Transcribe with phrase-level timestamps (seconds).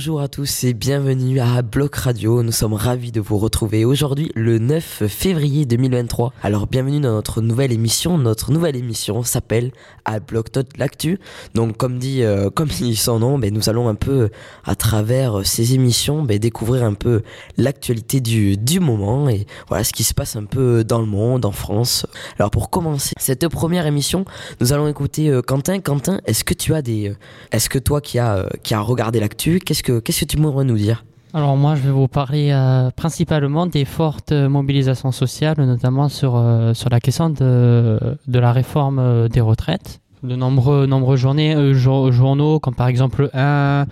[0.00, 2.42] Bonjour à tous et bienvenue à Bloc Radio.
[2.42, 6.32] Nous sommes ravis de vous retrouver aujourd'hui le 9 février 2023.
[6.42, 8.16] Alors bienvenue dans notre nouvelle émission.
[8.16, 9.72] Notre nouvelle émission s'appelle
[10.06, 11.18] à Bloc Tot l'actu.
[11.54, 14.30] Donc comme dit euh, comme son nom, ben, nous allons un peu
[14.64, 17.20] à travers ces émissions ben, découvrir un peu
[17.58, 21.44] l'actualité du, du moment et voilà ce qui se passe un peu dans le monde,
[21.44, 22.06] en France.
[22.38, 24.24] Alors pour commencer cette première émission,
[24.62, 25.78] nous allons écouter euh, Quentin.
[25.80, 27.16] Quentin, est-ce que tu as des euh,
[27.52, 30.64] est-ce que toi qui as qui a regardé l'actu qu'est-ce que, qu'est-ce que tu pourrais
[30.64, 31.04] nous dire?
[31.32, 36.74] Alors moi, je vais vous parler euh, principalement des fortes mobilisations sociales, notamment sur, euh,
[36.74, 40.00] sur la question de, de la réforme euh, des retraites.
[40.24, 43.86] De nombreux, nombreux journées, journaux, comme par exemple un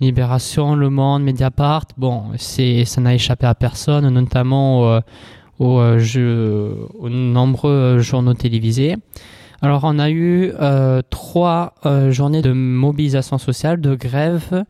[0.00, 1.86] Libération, Le Monde, Mediapart.
[1.96, 5.00] Bon, ça n'a échappé à personne, notamment
[5.58, 8.96] aux, aux nombreux journaux télévisés.
[9.60, 10.52] Alors on a eu
[11.10, 11.74] trois
[12.10, 14.64] journées de mobilisation sociale, de grève,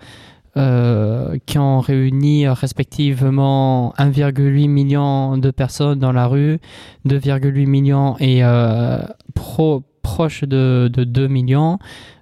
[0.58, 6.59] euh, qui ont réuni respectivement 1,8 million de personnes dans la rue,
[7.06, 8.98] 2,8 millions et euh,
[9.34, 11.78] pro, proche de, de 2 millions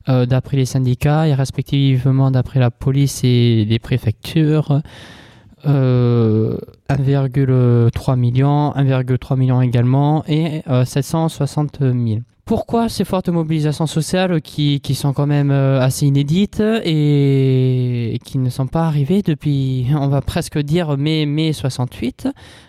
[0.09, 4.81] euh, d'après les syndicats et respectivement d'après la police et les préfectures.
[5.65, 14.97] 1,3 million, 1,3 million également et 760 000 pourquoi ces fortes mobilisations sociales qui, qui
[14.97, 20.21] sont quand même euh, assez inédites et, qui ne sont pas arrivées depuis, on va
[20.21, 22.27] presque dire, mai, mai 68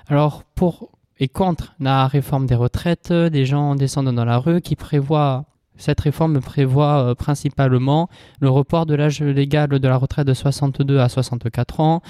[0.08, 4.76] Alors, pour et contre la réforme des retraites, des gens descendent dans la rue qui
[4.76, 5.46] prévoit
[5.78, 11.00] cette réforme prévoit euh, principalement le report de l'âge légal de la retraite de 62
[11.00, 12.02] à 64 ans,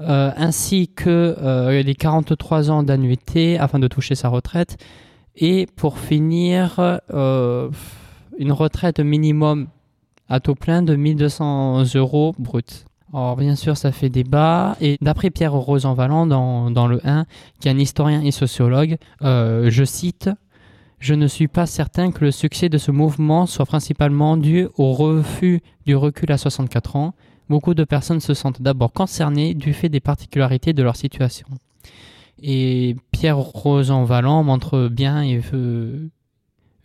[0.00, 4.78] euh, ainsi que les 43 ans d'annuité afin de toucher sa retraite,
[5.36, 7.70] et pour finir, euh,
[8.38, 9.68] une retraite minimum
[10.28, 12.84] à taux plein de 1200 euros brut.
[13.12, 14.76] Alors bien sûr, ça fait débat.
[14.80, 17.26] Et d'après Pierre Rosanvalland dans, dans le 1,
[17.60, 20.30] qui est un historien et sociologue, euh, je cite
[21.02, 24.92] je ne suis pas certain que le succès de ce mouvement soit principalement dû au
[24.92, 27.14] refus du recul à 64 ans.
[27.48, 31.48] Beaucoup de personnes se sentent d'abord concernées du fait des particularités de leur situation.
[32.40, 36.08] Et Pierre Rosan Valland montre bien et veut,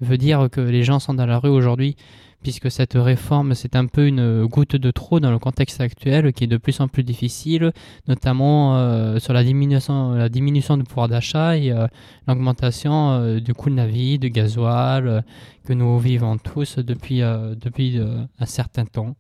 [0.02, 1.96] veut dire que les gens sont dans la rue aujourd'hui,
[2.44, 6.44] puisque cette réforme, c'est un peu une goutte de trop dans le contexte actuel qui
[6.44, 7.72] est de plus en plus difficile,
[8.08, 11.88] notamment euh, sur la diminution, la diminution du pouvoir d'achat et euh,
[12.28, 15.24] l'augmentation euh, du coût de la vie, du gasoil,
[15.66, 18.00] que nous vivons tous depuis, depuis
[18.40, 19.16] un certain temps.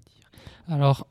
[0.70, 1.08] Alors,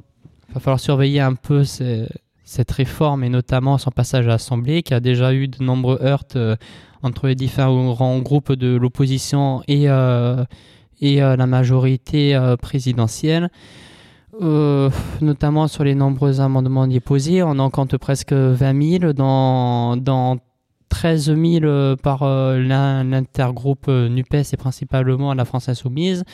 [0.48, 4.94] il va falloir surveiller un peu cette réforme et notamment son passage à l'Assemblée qui
[4.94, 6.56] a déjà eu de nombreux heurts
[7.02, 9.88] entre les différents groupes de l'opposition et,
[11.00, 13.50] et euh, la majorité présidentielle.
[14.40, 20.38] notamment sur les nombreux amendements déposés, on en compte presque 20 000, dans, dans
[20.90, 26.24] 13 000 par l'intergroupe NUPES et principalement la France Insoumise.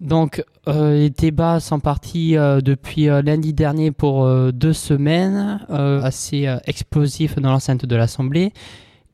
[0.00, 6.46] Donc, euh, les débats sont partis euh, depuis euh, lundi dernier pour deux semaines, assez
[6.66, 8.52] explosifs dans l'enceinte de l'Assemblée.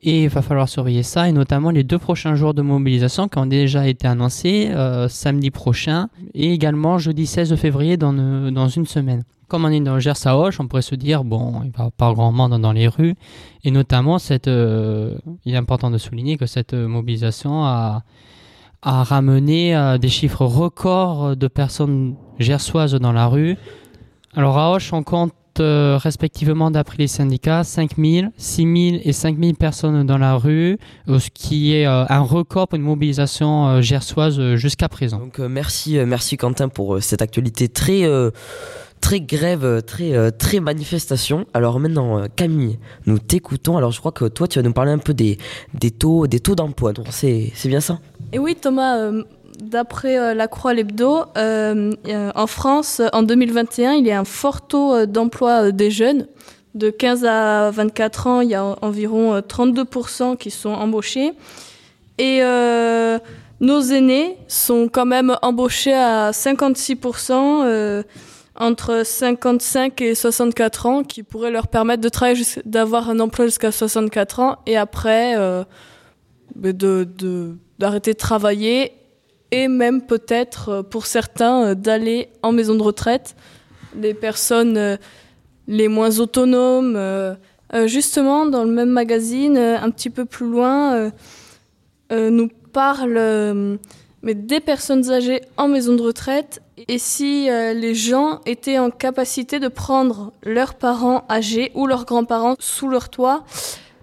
[0.02, 3.38] Et il va falloir surveiller ça, et notamment les deux prochains jours de mobilisation qui
[3.38, 4.72] ont déjà été annoncés,
[5.08, 8.14] samedi prochain, et également jeudi 16 février dans,
[8.50, 9.24] dans une semaine.
[9.46, 12.14] Comme on est dans Gers à Hoche, on pourrait se dire, bon, il va pas
[12.14, 13.14] grand monde dans les rues,
[13.62, 18.02] et notamment, cette, il est important de souligner que cette mobilisation a
[18.82, 23.56] ramené euh, des chiffres records de personnes gersoises dans la rue.
[24.34, 29.12] Alors à Hoche, on compte euh, respectivement d'après les syndicats 5 000, 6 000 et
[29.12, 30.78] 5 000 personnes dans la rue,
[31.08, 35.18] euh, ce qui est un record pour une mobilisation gersoise jusqu'à présent.
[35.18, 38.08] Donc merci, merci Quentin pour cette actualité très
[39.00, 41.46] très grève, très très manifestation.
[41.54, 43.76] Alors maintenant, Camille, nous t'écoutons.
[43.76, 45.38] Alors je crois que toi, tu vas nous parler un peu des,
[45.74, 46.92] des taux des taux d'emploi.
[47.10, 47.98] C'est c'est bien ça?
[48.32, 49.24] Et oui, Thomas, euh,
[49.62, 51.92] d'après euh, la Croix Lebdo, euh,
[52.34, 56.26] en France, en 2021, il y a un fort taux d'emploi des jeunes.
[56.74, 61.32] De 15 à 24 ans, il y a environ 32% qui sont embauchés.
[62.18, 62.42] Et
[63.60, 68.04] nos aînés sont quand même embauchés à 56%.
[68.56, 73.72] entre 55 et 64 ans qui pourraient leur permettre de travailler d'avoir un emploi jusqu'à
[73.72, 75.34] 64 ans et après
[76.54, 78.99] de d'arrêter de travailler
[79.50, 83.36] et même peut-être euh, pour certains euh, d'aller en maison de retraite.
[83.96, 84.96] Les personnes euh,
[85.66, 86.98] les moins autonomes,
[87.86, 91.12] justement dans le même magazine, un petit peu plus loin,
[92.10, 93.78] nous parle
[94.22, 99.60] mais des personnes âgées en maison de retraite Et si les gens étaient en capacité
[99.60, 103.44] de prendre leurs parents âgés ou leurs grands-parents sous leur toit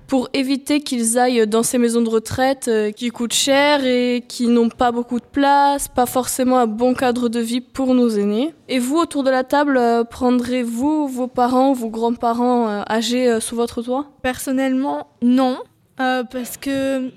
[0.07, 4.47] pour éviter qu'ils aillent dans ces maisons de retraite euh, qui coûtent cher et qui
[4.47, 8.53] n'ont pas beaucoup de place, pas forcément un bon cadre de vie pour nos aînés.
[8.69, 13.55] Et vous, autour de la table, euh, prendrez-vous vos parents, vos grands-parents euh, âgés sous
[13.55, 14.07] votre toit?
[14.21, 15.57] Personnellement, non,
[15.97, 17.11] parce que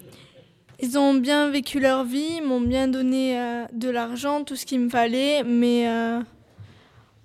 [0.82, 3.38] ils ont bien vécu leur vie, m'ont bien donné
[3.72, 5.86] de l'argent, tout ce qu'il me fallait, mais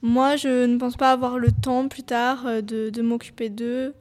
[0.01, 3.93] moi, je ne pense pas avoir le temps plus tard de, de m'occuper d'eux.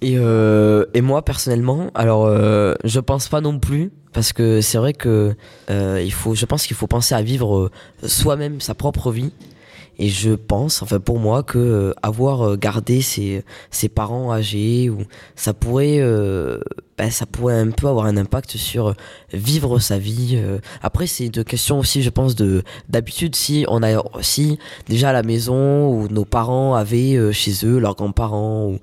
[0.00, 4.78] Et, euh, et moi personnellement, alors euh, je pense pas non plus parce que c'est
[4.78, 5.34] vrai que
[5.70, 7.70] euh, il faut, je pense qu'il faut penser à vivre euh,
[8.06, 9.32] soi-même sa propre vie.
[9.98, 15.02] Et je pense, enfin pour moi, que avoir gardé ses, ses parents âgés ou
[15.36, 16.00] ça pourrait,
[16.96, 18.94] ben, ça pourrait un peu avoir un impact sur
[19.34, 20.42] vivre sa vie.
[20.80, 23.36] Après c'est une question aussi, je pense, de d'habitude.
[23.36, 24.58] Si on a, si
[24.88, 28.78] déjà à la maison où nos parents avaient chez eux leurs grands-parents ou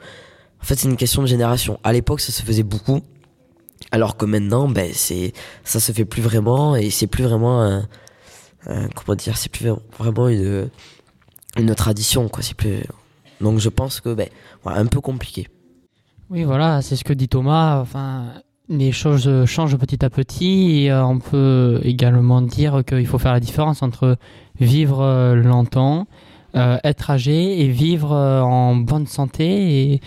[0.62, 1.80] en fait, c'est une question de génération.
[1.84, 3.02] À l'époque, ça se faisait beaucoup,
[3.92, 5.34] alors que maintenant, ben, c'est,
[5.64, 7.82] ça se fait plus vraiment et c'est plus vraiment
[8.66, 10.70] comment dire, c'est plus vraiment une,
[11.58, 12.44] une tradition, quoi.
[12.44, 12.84] C'est plus,
[13.42, 14.28] donc je pense que, ben,
[14.66, 15.48] un peu compliqué.
[16.30, 17.80] Oui, voilà, c'est ce que dit Thomas.
[17.80, 18.34] Enfin,
[18.70, 23.34] les choses changent petit à petit et euh, on peut également dire qu'il faut faire
[23.34, 24.18] la différence entre
[24.60, 26.06] vivre euh, longtemps,
[26.56, 30.02] euh, être âgé et vivre en bonne santé et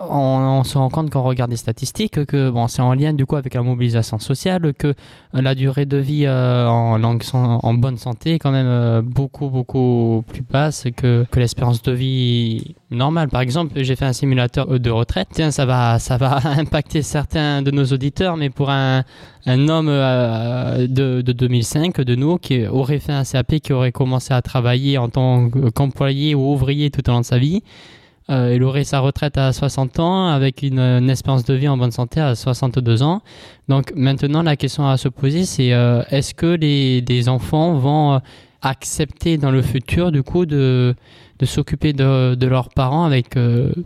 [0.00, 3.26] on, se rend compte quand on regarde les statistiques que bon, c'est en lien du
[3.26, 4.94] coup avec la mobilisation sociale, que
[5.32, 10.24] la durée de vie euh, en, en, bonne santé est quand même euh, beaucoup beaucoup
[10.26, 13.28] plus basse que, que l'espérance de vie normale.
[13.28, 15.28] Par exemple, j'ai fait un simulateur de retraite.
[15.32, 19.04] Tiens, ça va ça va impacter certains de nos auditeurs, mais pour un,
[19.46, 23.92] un homme euh, de, de 2005 de nous qui aurait fait un CAP, qui aurait
[23.92, 28.03] commencé à travailler en tant qu'employé ou ouvrier tout au long de sa vie euh,
[28.28, 30.78] il aurait sa retraite à 60 ans avec une,
[31.10, 33.22] espérance de vie en bonne santé à 62 ans.
[33.68, 38.18] Donc maintenant, la question à se poser, c'est euh, est-ce que les, enfants vont euh,
[38.62, 40.94] accepter dans le futur, du coup, de,
[41.38, 43.36] de s'occuper de, de, leurs parents avec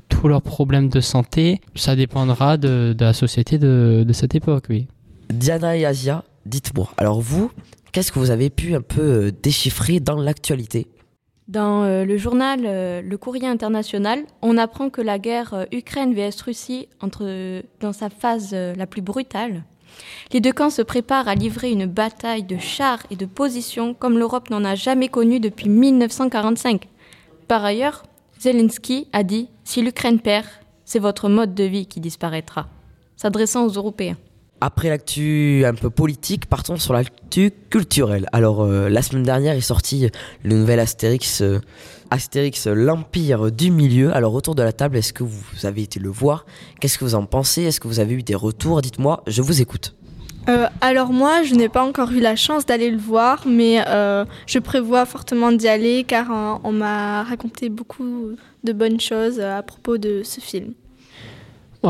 [0.09, 1.61] tous leurs problèmes de santé?
[1.75, 4.87] Ça dépendra de, de la société de, cette époque, oui.
[5.31, 7.51] Diana et Asia, dites-moi, alors vous,
[7.93, 10.87] qu'est-ce que vous avez pu un peu déchiffrer dans l'actualité?
[11.49, 16.15] Dans euh, le journal euh, Le Courrier international, on apprend que la guerre euh, Ukraine
[16.15, 19.65] vs Russie entre dans sa phase la plus brutale.
[20.33, 24.19] Les deux camps se préparent à livrer une bataille de chars et de positions comme
[24.19, 26.87] l'Europe n'en a jamais connue depuis 1945.
[27.49, 28.05] Par ailleurs,
[28.39, 30.47] Zelensky a dit si l'Ukraine perd,
[30.85, 32.69] c'est votre mode de vie qui disparaîtra,
[33.17, 34.19] s'adressant aux Européens.
[34.61, 38.27] Après l'actu un peu politique, partons sur l'actu culturelle.
[38.33, 40.11] Alors, euh, la semaine dernière est sorti
[40.43, 41.61] le nouvel Astérix, euh,
[42.11, 44.13] Astérix l'Empire du Milieu.
[44.13, 46.45] Alors, autour de la table, est-ce que vous avez été le voir?
[46.81, 47.63] Qu'est-ce que vous en pensez?
[47.63, 48.83] Est-ce que vous avez eu des retours?
[48.83, 49.95] Dites-moi, je vous écoute.
[50.49, 53.85] Euh, alors moi, je n'ai pas encore eu la chance d'aller le voir, mais
[54.47, 58.33] je prévois fortement d'y aller car on m'a raconté beaucoup
[58.65, 60.73] de bonnes choses à propos de ce film.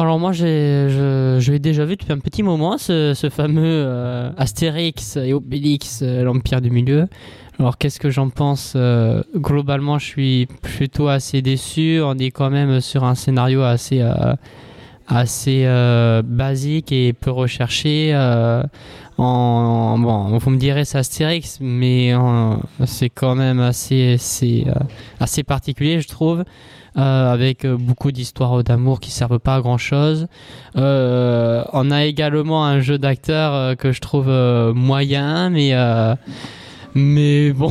[0.01, 4.31] Alors moi, je, je l'ai déjà vu depuis un petit moment, ce, ce fameux euh,
[4.37, 7.09] Astérix et Obélix, euh, l'Empire du Milieu.
[7.59, 12.01] Alors qu'est-ce que j'en pense euh, Globalement, je suis plutôt assez déçu.
[12.01, 14.01] On est quand même sur un scénario assez,
[15.09, 15.65] assez
[16.25, 18.13] basique et peu recherché.
[19.19, 22.15] Bon, vous me direz c'est Astérix, mais
[22.85, 24.67] c'est quand même assez, assez,
[25.19, 26.45] assez particulier, je trouve.
[26.99, 30.27] Euh, avec euh, beaucoup d'histoires d'amour qui servent pas à grand chose.
[30.77, 34.27] Euh, on a également un jeu d'acteur que je trouve
[34.75, 35.75] moyen, mais
[36.95, 37.71] mais bon,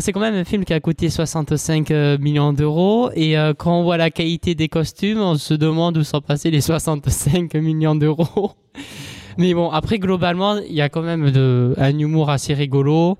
[0.00, 3.96] c'est quand même un film qui a coûté 65 millions d'euros et quand on voit
[3.96, 8.52] la qualité des costumes, on se demande où sont passés les 65 millions d'euros.
[9.38, 13.16] Mais bon, après globalement, il y a quand même de, un humour assez rigolo.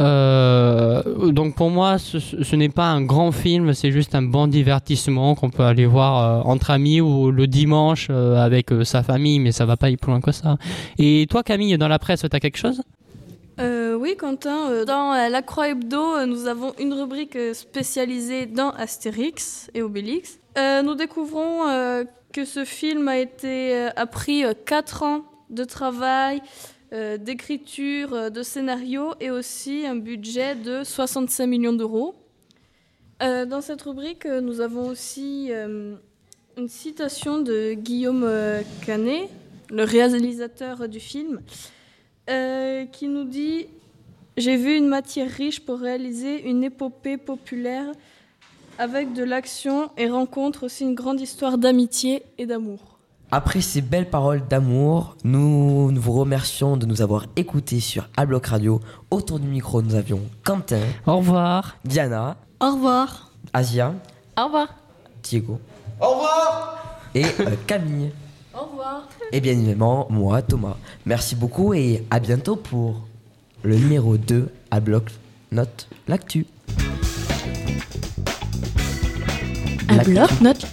[0.00, 5.34] Euh, donc pour moi, ce, n'est pas un grand film, c'est juste un bon divertissement
[5.34, 9.52] qu'on peut aller voir euh, entre amis ou le dimanche euh, avec sa famille, mais
[9.52, 10.56] ça va pas y plus loin que ça.
[10.98, 12.82] Et toi, Camille, dans la presse, tu as quelque chose?
[14.00, 20.40] Oui, Quentin, dans La Croix Hebdo, nous avons une rubrique spécialisée dans Astérix et Obélix.
[20.82, 21.60] nous découvrons
[22.32, 25.20] que ce film a, été, a pris 4 ans
[25.50, 26.42] de travail,
[26.92, 32.14] euh, d'écriture, euh, de scénario et aussi un budget de 65 millions d'euros.
[33.22, 35.50] Euh, dans cette rubrique, nous avons aussi
[36.58, 38.28] une citation de Guillaume
[38.84, 39.30] Canet,
[39.70, 41.40] le réalisateur du film,
[42.26, 43.68] qui nous dit
[44.36, 47.86] J'ai vu une matière riche pour réaliser une épopée populaire
[48.78, 52.91] avec de l'action et rencontre aussi une grande histoire d'amitié et d'amour.
[53.34, 58.44] Après ces belles paroles d'amour, nous, nous vous remercions de nous avoir écoutés sur Abloc
[58.44, 58.78] Radio.
[59.10, 61.76] Autour du micro, nous avions Quentin, Au revoir.
[61.82, 63.30] Diana, Au revoir.
[63.54, 63.94] Asia,
[64.38, 64.68] Au revoir.
[65.22, 65.58] Diego.
[65.98, 66.78] Au revoir
[67.14, 68.12] Et euh, Camille.
[68.52, 69.08] Au revoir.
[69.32, 70.76] Et bien évidemment, moi, Thomas.
[71.06, 73.00] Merci beaucoup et à bientôt pour
[73.62, 75.04] le numéro 2 à bloc
[75.52, 76.44] note l'actu.
[79.88, 80.10] L'actu.
[80.12, 80.66] bloc note